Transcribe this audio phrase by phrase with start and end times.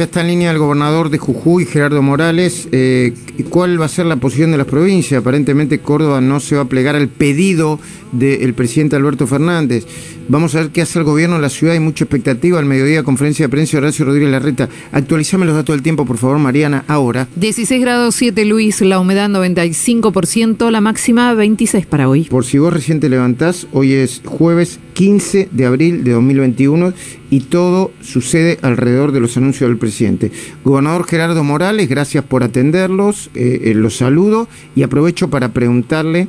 [0.00, 2.70] ya está en línea el gobernador de Jujuy, Gerardo Morales.
[2.72, 3.12] Eh,
[3.50, 5.20] ¿Cuál va a ser la posición de las provincias?
[5.20, 7.78] Aparentemente Córdoba no se va a plegar al pedido
[8.10, 9.84] del presidente Alberto Fernández.
[10.30, 11.74] Vamos a ver qué hace el gobierno en la ciudad.
[11.74, 12.60] Hay mucha expectativa.
[12.60, 14.68] Al mediodía, conferencia de prensa, Horacio Rodríguez Larreta.
[14.92, 17.26] Actualizame los datos del tiempo, por favor, Mariana, ahora.
[17.34, 18.80] 16 grados 7, Luis.
[18.80, 20.70] La humedad 95%.
[20.70, 22.26] La máxima 26 para hoy.
[22.26, 26.92] Por si vos recién te levantás, hoy es jueves 15 de abril de 2021
[27.30, 30.30] y todo sucede alrededor de los anuncios del presidente.
[30.62, 33.30] Gobernador Gerardo Morales, gracias por atenderlos.
[33.34, 36.28] Eh, eh, los saludo y aprovecho para preguntarle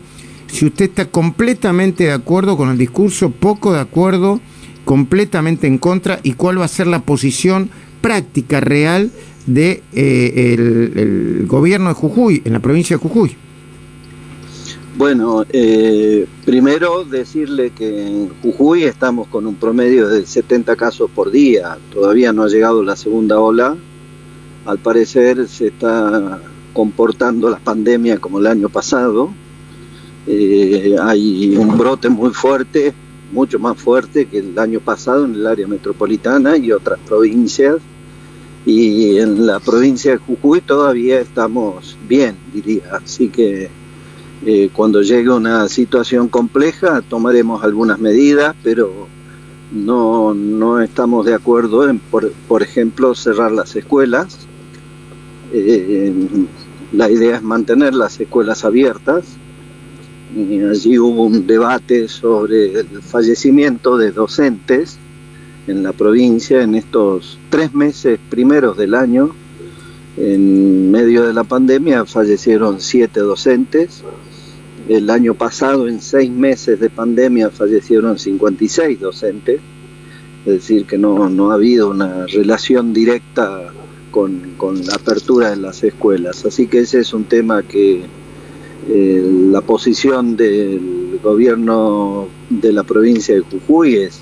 [0.52, 4.40] si usted está completamente de acuerdo con el discurso, poco de acuerdo,
[4.86, 7.70] completamente en contra, y cuál va a ser la posición
[8.02, 9.12] práctica, real,
[9.46, 13.36] de eh, gobierno de Jujuy, en la provincia de Jujuy.
[14.98, 21.32] Bueno, eh, primero decirle que en Jujuy estamos con un promedio de 70 casos por
[21.32, 23.76] día, todavía no ha llegado la segunda ola,
[24.66, 26.42] al parecer se está
[26.74, 29.32] comportando la pandemia como el año pasado,
[30.28, 32.94] eh, hay un brote muy fuerte,
[33.32, 37.78] mucho más fuerte que el año pasado en el área metropolitana y otras provincias.
[38.66, 42.84] Y en la provincia de Jujuy todavía estamos bien, diría.
[43.04, 43.70] Así que
[44.46, 49.08] eh, cuando llegue una situación compleja tomaremos algunas medidas, pero
[49.72, 54.38] no, no estamos de acuerdo en, por, por ejemplo, cerrar las escuelas.
[55.54, 56.14] Eh,
[56.94, 59.26] la idea es mantener las escuelas abiertas
[60.34, 64.98] allí hubo un debate sobre el fallecimiento de docentes
[65.68, 69.32] en la provincia en estos tres meses primeros del año.
[70.18, 74.04] En medio de la pandemia fallecieron siete docentes.
[74.88, 79.60] El año pasado, en seis meses de pandemia, fallecieron 56 docentes.
[80.46, 83.72] Es decir, que no, no ha habido una relación directa
[84.10, 86.46] con, con la apertura de las escuelas.
[86.46, 88.02] Así que ese es un tema que,
[88.88, 94.22] la posición del gobierno de la provincia de Jujuy es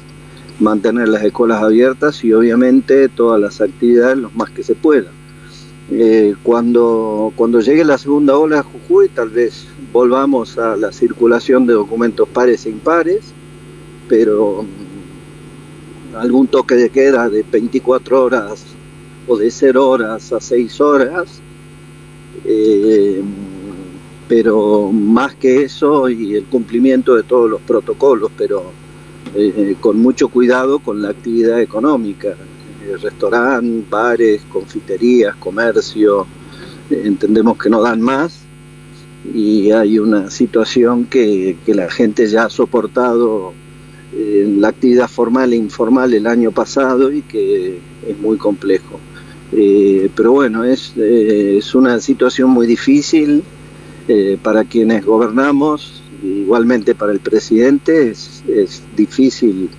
[0.60, 5.12] mantener las escuelas abiertas y obviamente todas las actividades lo más que se pueda.
[5.92, 11.66] Eh, cuando, cuando llegue la segunda ola de Jujuy, tal vez volvamos a la circulación
[11.66, 13.34] de documentos pares e impares,
[14.08, 14.66] pero
[16.16, 18.66] algún toque de queda de 24 horas
[19.28, 21.42] o de 0 horas a 6 horas.
[22.46, 23.22] Eh,
[24.30, 28.72] pero más que eso y el cumplimiento de todos los protocolos, pero
[29.34, 36.28] eh, con mucho cuidado con la actividad económica, eh, restaurantes, bares, confiterías, comercio,
[36.92, 38.42] eh, entendemos que no dan más
[39.34, 43.54] y hay una situación que, la gente ya ha soportado
[44.16, 49.00] en la actividad formal e informal el año pasado y que es muy complejo.
[50.16, 53.44] pero bueno, es, es una situación muy difícil,
[54.12, 58.42] eh, para quienes gobernamos, igualmente para el presidente, es,
[58.98, 59.70] difícil,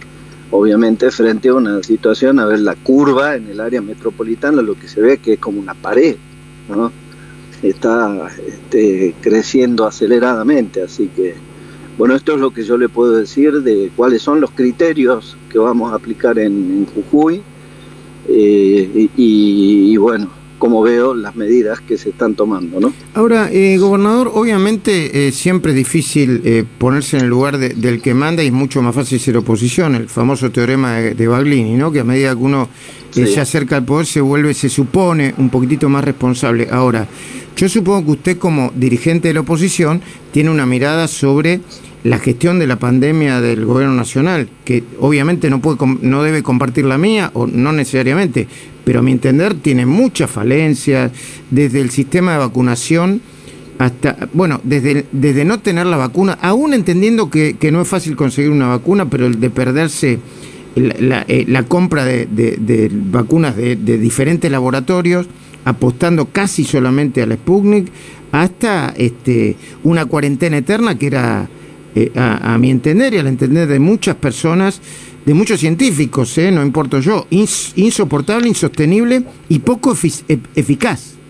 [0.53, 4.87] obviamente, frente a una situación, a ver la curva en el área metropolitana, lo que
[4.87, 6.15] se ve que es como una pared,
[6.69, 6.93] ¿no?
[7.61, 11.35] Está este, creciendo aceleradamente, así que,
[11.99, 15.59] bueno, esto es lo que yo le puedo decir de cuáles son los criterios que
[15.59, 17.43] vamos a aplicar en, Jujuy.
[18.29, 20.31] Eh, y, bueno,
[20.61, 22.79] como veo las medidas que se están tomando.
[22.79, 22.93] ¿no?
[23.15, 28.15] Ahora, eh, gobernador, obviamente eh, siempre es difícil eh, ponerse en el lugar del que
[28.15, 31.91] manda y es mucho más fácil ser oposición, el famoso teorema de, Baglini, ¿no?
[31.91, 32.69] que a medida que uno
[33.11, 36.69] se acerca al poder se vuelve, se supone, un poquitito más responsable.
[36.71, 37.09] Ahora,
[37.57, 41.61] yo supongo que usted como dirigente de la oposición tiene una mirada sobre
[42.05, 46.85] la gestión de la pandemia del gobierno nacional, que obviamente no, puede, no debe compartir
[46.87, 48.49] la mía, o no necesariamente,
[48.85, 51.13] pero a mi entender tiene muchas falencias,
[51.51, 53.21] desde el sistema de vacunación
[53.79, 58.51] hasta, bueno, desde, desde no tener la vacuna, aún entendiendo que, no es fácil conseguir
[58.51, 60.19] una vacuna, pero el de perderse
[60.75, 65.29] la, eh, compra de, vacunas de, diferentes laboratorios,
[65.65, 67.91] apostando casi solamente a la Sputnik,
[68.33, 71.49] hasta este, una cuarentena eterna que era
[71.95, 74.81] eh, a, mi entender y al entender de muchas personas,
[75.25, 81.21] de muchos científicos, eh, no importo yo, insoportable, insostenible y poco eficaz.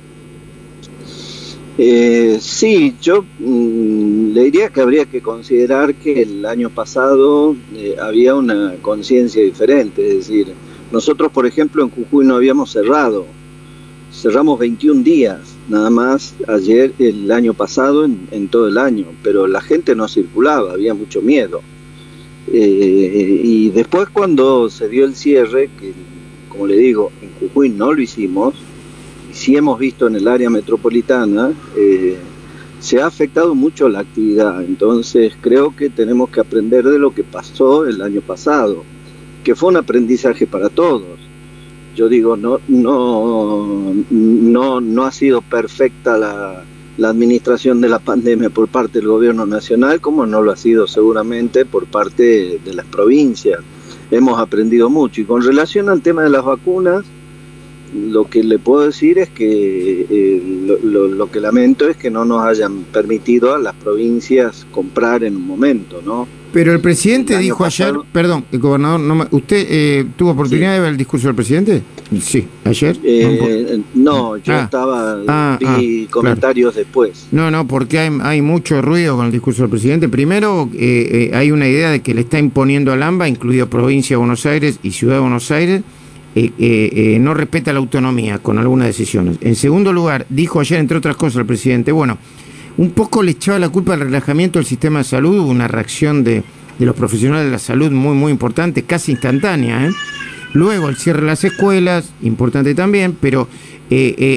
[1.83, 7.97] Eh, sí, yo mm, le diría que habría que considerar que el año pasado eh,
[7.99, 10.53] había una conciencia diferente, es decir,
[10.93, 13.25] nosotros por ejemplo en Jujuy no habíamos cerrado,
[14.13, 15.39] cerramos 21 días
[15.71, 20.73] nada más ayer, el año pasado, en, todo el año, pero la gente no circulaba,
[20.73, 21.63] había mucho miedo.
[22.53, 25.93] Eh, y después cuando se dio el cierre, que
[26.49, 28.55] como le digo, en Jujuy no lo hicimos,
[29.31, 32.17] y sí hemos visto en el área metropolitana, eh,
[32.81, 34.63] se ha afectado mucho la actividad.
[34.65, 38.83] Entonces creo que tenemos que aprender de lo que pasó el año pasado,
[39.45, 41.19] que fue un aprendizaje para todos.
[41.95, 46.65] Yo digo, no, no, no, no ha sido perfecta la,
[46.97, 50.87] la administración de la pandemia por parte del gobierno nacional, como no lo ha sido
[50.87, 53.61] seguramente por parte de las provincias.
[54.11, 55.21] Hemos aprendido mucho.
[55.21, 57.05] Y con relación al tema de las vacunas,
[57.95, 62.45] lo que le puedo decir es que eh, lo, que lamento es que no nos
[62.45, 66.29] hayan permitido a las provincias comprar en un momento, ¿no?
[66.53, 70.91] Pero el presidente dijo ayer, perdón, el gobernador, no ¿usted eh, tuvo oportunidad de ver
[70.91, 71.83] el discurso del presidente?
[72.21, 72.97] Sí, ayer.
[73.05, 74.63] Eh, no, yo ah.
[74.65, 77.29] estaba, ah, vi ah, comentarios después.
[77.31, 80.09] No, no, porque hay, hay mucho ruido con el discurso del presidente.
[80.09, 80.69] Primero,
[81.33, 84.81] hay una idea de que le está imponiendo al AMBA, incluido provincia de Buenos Aires
[84.83, 85.83] y Ciudad de Buenos Aires,
[86.37, 89.39] eh, eh, eh, no respeta la autonomía con algunas decisiones.
[89.41, 92.19] En segundo lugar, dijo ayer, entre otras cosas, el presidente, bueno,
[92.77, 96.43] un poco le echaba la culpa al relajamiento del sistema de salud, una reacción de,
[96.79, 99.91] los profesionales de la salud muy, muy importante, casi instantánea.
[100.55, 103.49] Luego el cierre de las escuelas, importante también, pero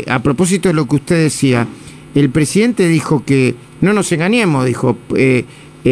[0.08, 1.68] a propósito de lo que usted decía,
[2.16, 5.46] el presidente dijo que, no nos engañemos, dijo, eh,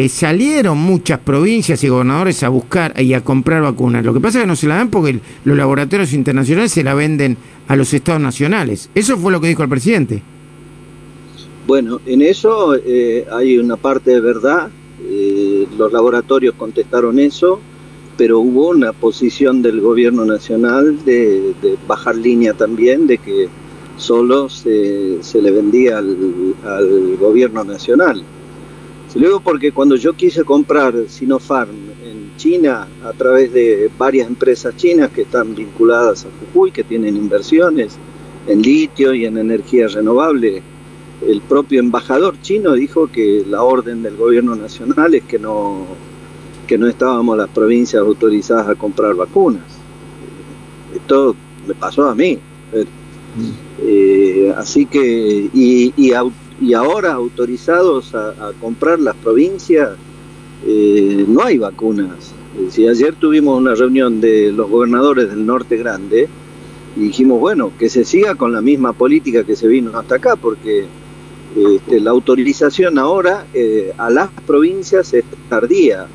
[0.08, 4.04] salieron muchas provincias y gobernadores a buscar y a comprar vacunas.
[4.04, 6.94] Lo que pasa es que no se la dan porque los laboratorios internacionales se la
[6.94, 7.36] venden
[7.68, 8.88] a los estados nacionales.
[8.94, 10.22] Eso fue lo que dijo el presidente.
[11.66, 14.70] Bueno, en eso eh, hay una parte de verdad.
[15.04, 17.60] Eh, los laboratorios contestaron eso,
[18.16, 21.54] pero hubo una posición del gobierno nacional de,
[21.86, 23.48] bajar línea también, de que
[23.96, 28.24] solo se, le vendía al gobierno nacional.
[29.14, 35.10] Luego porque cuando yo quise comprar Sinopharm en China a través de varias empresas chinas
[35.10, 37.98] que están vinculadas a Jujuy, que tienen inversiones
[38.46, 40.62] en litio y en energía renovable,
[41.28, 45.86] el propio embajador chino dijo que la orden del gobierno nacional es que no,
[46.66, 49.64] que no estábamos las provincias autorizadas a comprar vacunas.
[50.94, 51.36] Esto
[51.66, 52.38] me pasó a mí.
[53.82, 59.90] Eh, así que, y, y, ahora autorizados a, comprar las provincias,
[60.66, 62.32] eh, no hay vacunas.
[62.70, 66.28] Si ayer tuvimos una reunión de los gobernadores del norte grande
[66.96, 70.36] y dijimos, bueno, que se siga con la misma política que se vino hasta acá,
[70.36, 70.86] porque
[71.56, 76.06] este, la autorización ahora eh, a las provincias es tardía,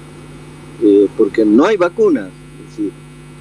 [0.84, 2.30] eh, porque no hay vacunas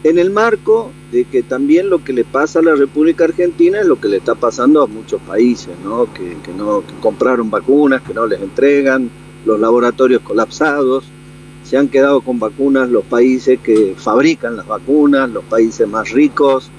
[0.08, 3.87] en el marco de que también lo que le pasa a la República Argentina es
[3.87, 6.06] lo que le está pasando a muchos países, ¿no?
[6.12, 9.10] Que, no compraron vacunas, que no les entregan,
[9.44, 11.04] los laboratorios colapsados,
[11.64, 16.70] se han quedado con vacunas los países que fabrican las vacunas, los países más ricos,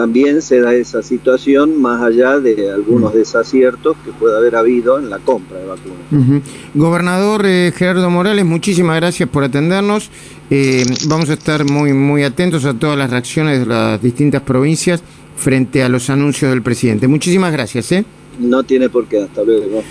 [0.00, 5.10] también se da esa situación más allá de algunos desaciertos que puede haber habido en
[5.10, 6.42] la compra de vacunas.
[6.74, 10.08] Gobernador eh, Gerardo Morales, muchísimas gracias por atendernos.
[10.48, 15.02] Eh, vamos a estar muy, muy atentos a todas las reacciones de las distintas provincias
[15.36, 17.06] frente a los anuncios del presidente.
[17.06, 17.92] Muchísimas gracias.
[17.92, 18.02] ¿eh?
[18.38, 19.84] No tiene por qué, hasta luego.